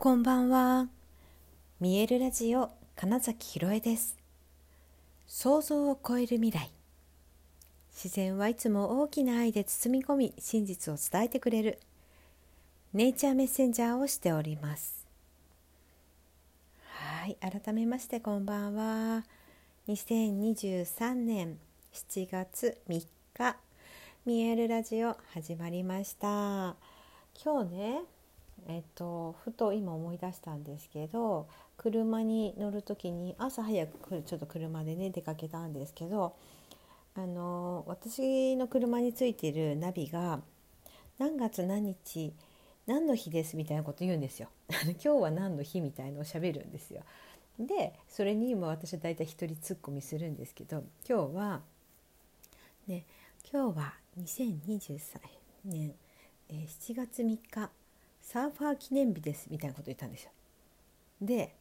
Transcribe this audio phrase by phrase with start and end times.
[0.00, 0.86] こんばんは。
[1.80, 4.16] 見えるラジオ金崎ひろえです。
[5.26, 6.70] 想像を超える未来。
[7.90, 11.80] 自然はいつも大きな愛で包み込み、真実を伝えてくれる。
[12.94, 15.04] ネイチャーメッセンジャーをしております。
[16.84, 19.24] はい、改めましてこんばんは。
[19.88, 21.58] 2023年
[21.92, 23.04] 7月3
[23.34, 23.56] 日、
[24.24, 26.76] 見えるラジオ始まりました。
[27.44, 28.02] 今日ね、
[28.66, 36.34] えっと、ふと今思い出したんですけど車に乗る時に朝早くちょっと車でね出かけたんですけど
[37.14, 40.40] あの私の車についてるナビが
[41.18, 42.32] 何月何日
[42.86, 44.48] 何の日ですみたいなこと言うんですよ。
[44.70, 47.02] 今日は何の日みたいのを喋るんですよ。
[47.58, 51.62] でそれに今私は大体一人ツッコミするんですけど今日は
[52.86, 53.04] ね
[53.50, 55.20] 今日は2023
[55.64, 55.94] 年、
[56.48, 57.70] えー7月3日
[58.28, 60.30] サーファー記念日ですみたいなこと言ったんですよ。
[61.22, 61.56] で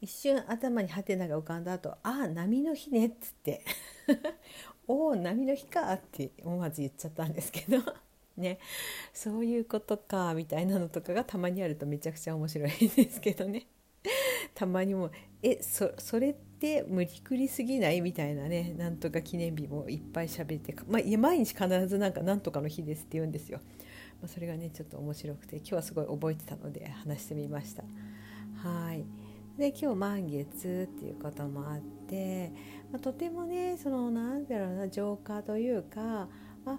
[0.00, 3.64] 一瞬頭にハテナが浮かんだ後ああ波の日ね」っつって
[4.88, 7.78] 「おお波の日か」って思わず言っちゃったんですけど
[8.36, 8.58] ね
[9.14, 13.68] そういうことかみたいなのとかがたまにあるとめちゃくちゃ面白いんですけどね
[14.56, 15.12] たまにもう
[15.44, 23.60] 「えそそれって無理くりすぎない?」みたいなねなんとか記念日もいっぱい喋って、まあ、毎日必ずなんか「なんとかの日です」って言うんですよ。
[24.20, 27.84] まあ、それがねちょっと面白くて今日はすごい覚えてたので話してみました。
[28.62, 29.04] はい
[29.58, 32.50] で今日満月っていうこともあって、
[32.90, 36.28] まあ、とてもねそのなんだろうな浄化というか
[36.64, 36.78] あ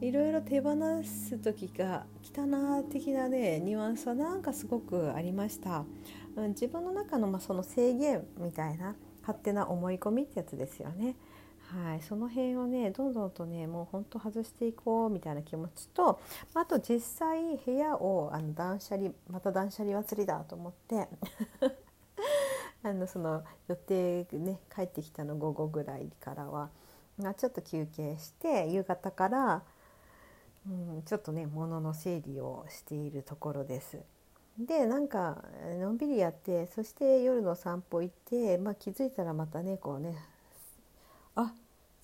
[0.00, 5.84] いろいろ手放す時が来たな的なねニュアンスはなんかすごくありました。
[6.36, 11.16] うん、自分の中のまあその制限みたいな勝手な思い込みってやつですよね。
[11.74, 16.20] はい、その辺をねどんどんとねもうほんと外していこうみたいな気持ちと
[16.54, 21.08] あと実際部屋をあの断捨離また断捨離祭りだと思って
[22.84, 26.70] あのその予定ね帰ってきたの午後ぐらいからは
[27.18, 29.62] まあちょっと休憩して夕方から、
[30.68, 33.98] うん、ちょっとね物の整理をしているところです。
[34.56, 35.42] でなんか
[35.80, 40.16] のんびりやってそして夜の散歩行って、まあ、気づいたらまたねこうね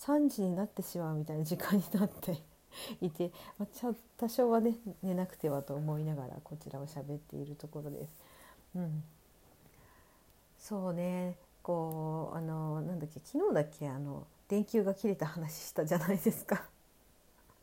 [0.00, 2.42] 3時になってしまうみたいな時間になって
[3.00, 8.24] いて、まあ、ちょ多少はね寝なくてはと思いながらこちらを喋っているところです。
[8.76, 9.04] うん、
[10.58, 16.64] そうねこうあのなんだっけ昨日だっけあの電球が切れた話したじゃないですか。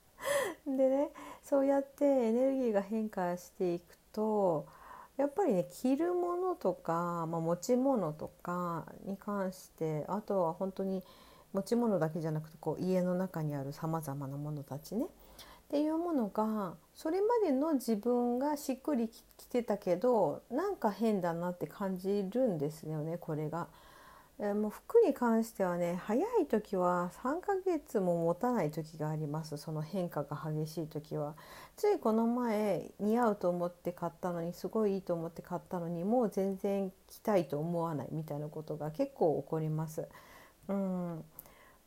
[0.65, 1.09] でね
[1.43, 4.65] そうやってエネルギーが変化していくと
[5.15, 11.03] やっぱりね着るものとか、まあ、持ち物とかに関してあとは本当に
[11.53, 23.67] 持ち物だけじゃなくてこう家の中にあるさまざまなものたちねっていうものがそれまでの自分がしっくりきてたけどなんか変だなって感じるんですよねこれが。
[24.39, 31.33] もう服に関してはね早い時は3ヶ月も持たない時がありますその変化が激しい時は
[31.75, 40.07] ついこの前似合うと思って買ったのにすごいいいと思って買ったのにもう全然着たいと思わないみたいなことが結構起こります。
[40.67, 41.23] うん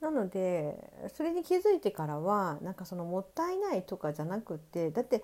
[0.00, 5.22] なのでそれに気づいてからはなんかそのもったいないとかじゃなくてだって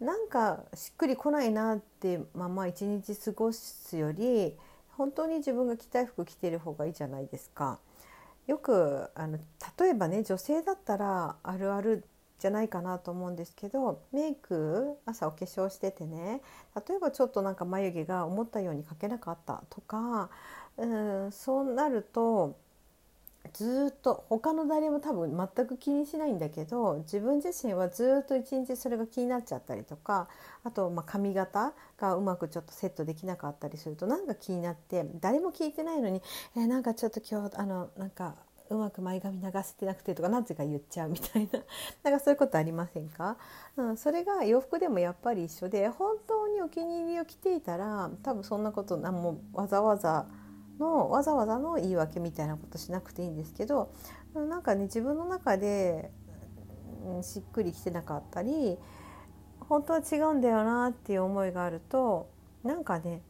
[0.00, 4.56] なんかしっくりこないなってまま一日過ごすより
[4.96, 7.78] 本当に自分が着たい服着てる方がいいじゃないですか。
[8.46, 9.38] よくあの
[9.78, 12.04] 例えばね女性だったらあるある
[12.38, 16.40] じゃないかなと思うんですけどメイク朝お化粧しててね
[16.88, 20.30] 例えばちょっとなんか眉毛が思ったように描けなかったとか
[20.78, 20.86] う
[21.28, 22.56] んそうなると
[23.52, 30.28] ずっと他の誰も多分全く気にしないんだけど自分自身はずっと一日それが気になっちゃったりとか
[30.62, 36.22] あとま髪型がうまくちょっとセットできなかったりするとなんか気になって誰も聞いてないのに
[36.56, 38.36] 「えーなんかちょっと今日あのなんか
[38.68, 41.60] うまく前髪流せてなくて」とかなぜか言っちゃうみたいな。
[42.04, 43.36] なんかそういうことありませんか、
[43.76, 50.26] うん、それが洋服でもやっぱり一緒で本当にお気に入りを着ていたら多分そんなこと何もわざわざ
[50.80, 53.92] のわざわざの言い訳みたいなことしなくていいんですけど
[54.34, 56.10] なんかね自分の中で、
[57.22, 58.76] しっくりきてなかったり
[59.60, 62.28] 本当は違うんだよなっていう思いがあると
[62.64, 63.22] なんかね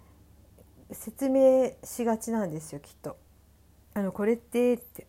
[0.90, 3.16] 説明しがちなんですよきっと。
[3.92, 5.06] あのこれってって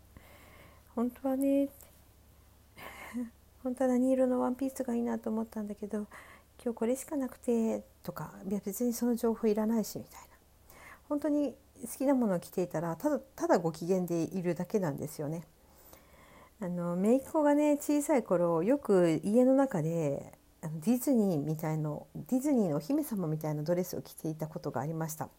[0.95, 1.73] 本当はねって
[3.63, 6.07] 本当は何色のワンピースがいいなと思ったんだけど
[6.63, 10.27] 今日これしかなくてとか別にその情報いらないしみたいな
[11.09, 15.43] 本当に好きなものを着ていたらただただご機嫌でいるだけなんですよね。
[16.59, 25.29] あの姪っ子がね小さい頃よく家の中でディズニーみたいのディズニーのお姫様みたいなドレスを着ていたことがありました。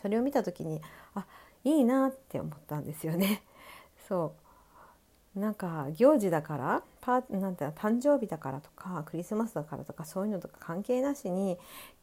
[0.00, 0.80] それを見た時に
[1.14, 1.26] あ
[1.64, 3.42] いいなって思ったんですよね。
[4.08, 4.34] そ
[5.36, 5.40] う。
[5.40, 11.58] なんか行事だからパなんて誕生日だからとかクリスマスだからとかそういうのとか関係なしに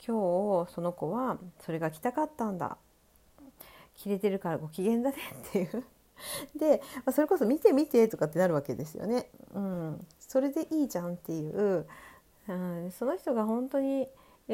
[0.05, 2.77] 今日その子はそれが着たかったんだ
[4.01, 5.15] 着れてるからご機嫌だね
[5.49, 5.83] っていう。
[6.55, 9.29] で、ま、それこそ見て見てとかってなるわけですよね。
[9.53, 11.87] うん、それでいいじゃんっていう、
[12.47, 14.07] うん、その人が本当に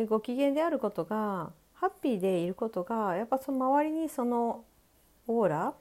[0.07, 4.65] ご機嫌であることがハッピーでいることがやっぱその周りにその
[5.27, 5.73] オーラ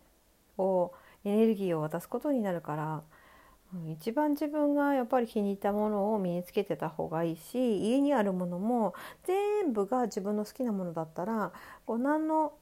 [0.58, 0.92] を
[1.24, 3.02] エネルギーを渡すことになるから、
[3.74, 11.52] うん、一番自分がやっぱり気に入ったものを身につけてた方がいいし家にあるものも全部が自分の好きなものだったら
[11.84, 12.52] こう何の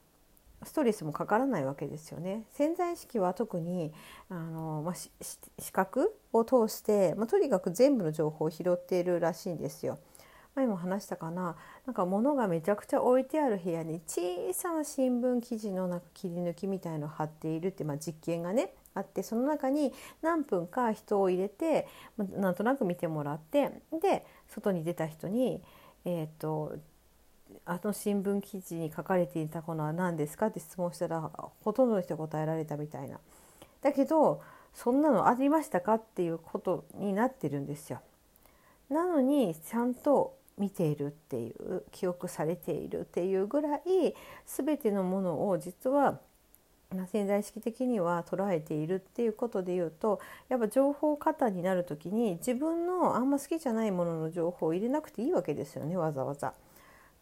[0.65, 2.45] ストレスもかからないわけですよね。
[2.53, 3.93] 潜在意識は特に
[4.29, 9.99] あの、まあ、視覚を通して、まあ、とにかく全部の情報を拾っているらしいんですよ。
[10.55, 14.21] 前も話したかななんか物がめちゃくちゃ置いてある部屋に小
[14.53, 23.71] さな新聞記事のなんか切り抜きみたいのを貼っているって、まあ、実験がねあってその中に何分か人を入れてなんとなく見てもらって
[24.01, 25.61] で外に出た人に、
[26.05, 26.77] えーと
[27.67, 31.31] あの新聞記事に書かれていたものは何ですかって質問したら
[31.63, 33.19] ほとんどの人答えられたみたいな。
[33.81, 34.43] だけど
[34.75, 38.01] そんなのありましたかっていうことになってるんですよ。
[38.91, 44.15] なのにちゃんと見ているっていう記憶されているっていうぐらい
[44.47, 46.21] 全てのものを実は
[47.11, 56.55] 潜在意識的には捉えているっていうことで言うとやっぱ情報過多になる時に自分のあんま好きじゃないものの情報を入れなくていいわけですよねわざわざ。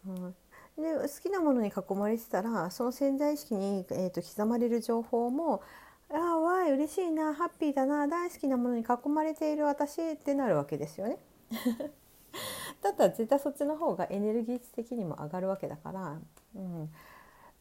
[0.07, 0.35] うん、
[0.77, 5.61] で好きなものに囲まれてたらその潜在意識に、えーと、刻まれる情報も
[6.11, 11.17] 「ああわい嬉しいなハッピーだな大好きなものに囲まれている私」ってなるわけですよね。
[12.81, 16.19] だったら絶対そっちの方がエネルギー値的にも上がるわけだから、
[16.55, 16.91] うん、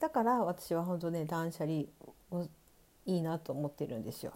[0.01, 1.85] だから私は本当ね断捨離
[2.31, 2.49] を
[3.07, 4.33] いいなと思ってるんですよ。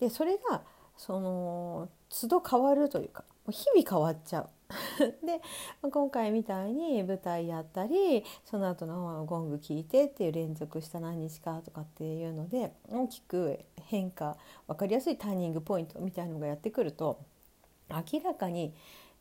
[0.00, 0.62] でそれが
[0.96, 4.48] その都度変わるというか日々変わっちゃう。
[5.24, 5.40] で
[5.88, 14.36] 今回みたいに舞台やったりその後のゴング聞いてっていう連続した何日かとかっていうので大きく変化
[14.66, 17.20] 分かりやすいターニングポイントみたいのがやってくると
[17.88, 18.74] 明らかに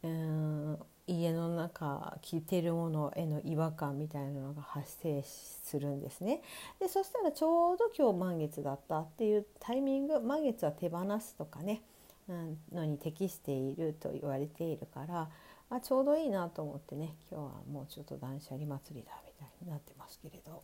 [0.03, 6.41] うん家の中着てるものへの違和感みたいなのが発生するんですね。
[6.79, 11.83] でそしたらちょうど今日満月だったっていうタイミング満月は手放すとかね
[12.27, 15.29] のに適していると言われているから
[15.69, 20.63] あちょうどいいなと思ってね今日はもうちょっと断捨離祭りだみたいになってますけれど、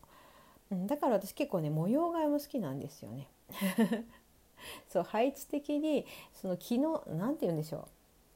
[0.70, 3.28] うん、だから私結構ね模様替えも好きなんですよね。
[4.88, 6.78] そう配置的にその昨日
[7.08, 7.84] 何て言うんでしょう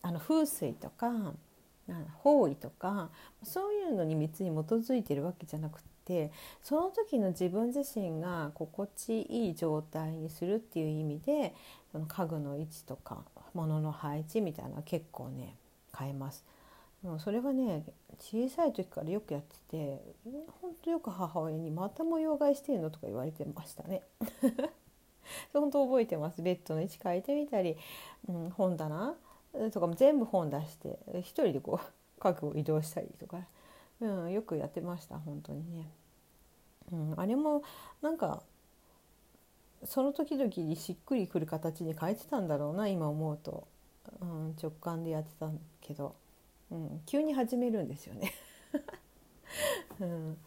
[0.03, 1.35] あの風水とか
[2.15, 3.11] 方位とか
[3.45, 6.31] そういうのに別に基づいてるわけじゃなくて
[6.63, 11.55] その時の自分自身が心地いい状態にするっていう意味で
[11.93, 15.57] その家具の位置とか物の配置みたいなのは結構ね
[15.97, 16.45] 変えます。
[17.03, 17.85] もそれはね
[18.19, 20.01] 小さい時からよくやってて
[20.61, 24.03] ほんとよく母親に「また模様替えしてるの?」とか言われてましたね。
[25.53, 27.77] 本当覚えてますベッドの位置変えてみたり、
[28.29, 29.17] うん、本棚
[29.73, 33.45] とかも全部本出して一人でこう家具を移動したりとか、
[34.01, 35.91] うん、よくやってました本当にね。
[36.93, 37.63] うん、あれも
[38.03, 38.43] なんか
[39.85, 43.67] その時々にしっくりくる形に変えてたんだろうな今思うと、
[44.21, 46.15] うん、直感でやってたけど、
[46.71, 48.33] うん、急に始めるんですよね。
[50.01, 50.39] うん、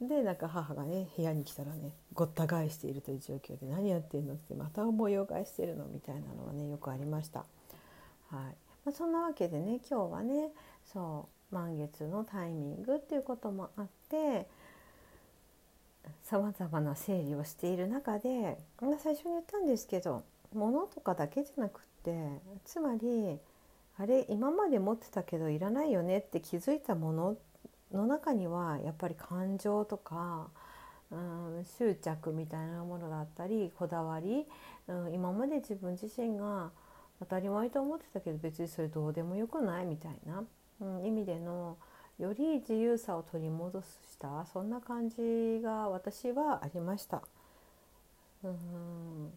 [0.00, 4.34] でなんか母がね部屋に来たらねごった返しているという状況で何やってんの？
[4.34, 5.86] ってまた模様替えしてるの？
[5.86, 7.40] みたいなのはねよくありました。
[8.28, 10.52] はいまあ、そんなわけでね今日はね
[10.84, 14.46] そう満月のタイミングっていうこともあって
[16.22, 18.58] さまざまな整理をしている中で
[19.02, 20.22] 最初に言ったんですけど
[20.54, 22.12] 物とかだけじゃなくって
[22.64, 23.38] つまり
[23.98, 27.36] あれ今まで持ってたけどいらないよねって気づいたもの
[27.92, 30.48] の中にはやっぱり感情とか、
[31.10, 34.46] うん、執着みたいなものだったりこだわり、
[34.88, 36.70] うん、今まで自分自身が
[37.18, 40.42] 当たり前と思ってたけど別にそれどうでもよくないみたいな、
[40.80, 41.76] うん、意味での
[42.18, 43.86] より自由さを取り戻し
[44.18, 47.22] たそんな感じが私はありました。
[48.42, 49.32] うん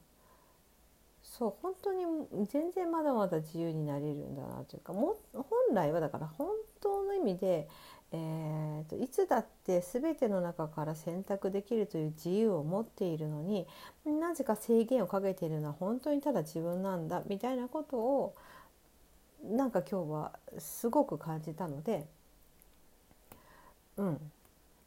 [1.24, 2.06] そう本当に
[2.48, 6.48] 全然まだまだ自由になれるんだなというかも本来はだから本
[6.80, 7.68] 当の意味で、
[8.12, 13.66] えーと、いつだって全ての中から選択できるという自由を持っているのに
[14.06, 18.36] なぜか制限をかけているのは本当にただ自分なんだみたいなことを
[19.44, 22.06] なんか今日はすごく感じたので
[23.98, 24.32] うん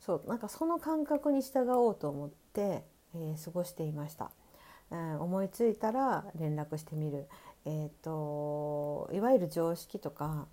[0.00, 2.84] そうなんかその感覚に従おうと思って、
[3.14, 4.30] えー、過ごしていました。
[4.90, 7.26] うん、思いついたら連絡してみる、
[7.64, 10.46] えーと、いわゆる常識とか、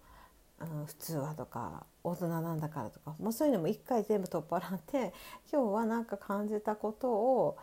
[0.60, 5.14] うん、普通はとか大人なんだからとかもうそういうのも一回全部取っ払って
[5.52, 7.58] 今日は何か感じたことを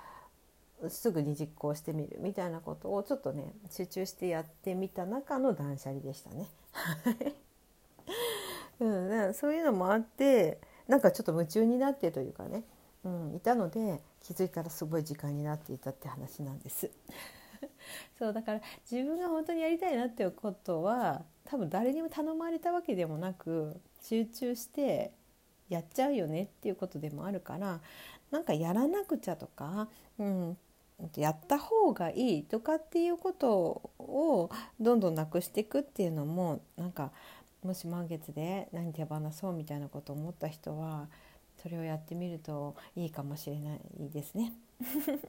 [0.88, 6.46] すぐに実行してみるみたいなことをちょっとね集中してやってみた中の断捨離でしたね。
[8.80, 10.58] うん、そういうのもあって
[10.88, 12.64] なんかちょっと夢中になってというかね、
[13.04, 16.90] うん、いたので気づいたらすごい時間になっていたって話なんです。
[18.18, 18.60] そうだから
[18.90, 25.12] 自分が本当にやりたいなっていうことは多分誰にも頼まれたわけでもなく集中して
[25.68, 27.80] やっちゃうよねっていうことでもあるから
[28.30, 30.58] なんかやらなくちゃとか、うん、
[31.16, 33.52] やった方がいいとかっていうこと
[33.98, 37.12] をどんどんなくしていくっていうのもなんか
[37.62, 41.08] もし満月で何手放そうみたいなことを思った人は
[41.62, 43.80] それをやってみるといいかもしれない
[44.10, 44.52] ですね。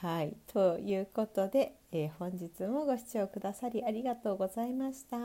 [0.00, 5.16] はいということで、えー、本日もご視聴くださりありがとうございました。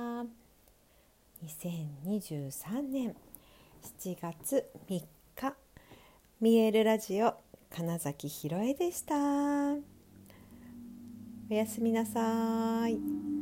[1.43, 3.15] 2023年
[3.99, 5.03] 7月3
[5.35, 5.55] 日
[6.41, 7.35] 見えるラジオ
[7.75, 9.15] 金崎ひろえでした。
[11.49, 13.34] おやすみなさい。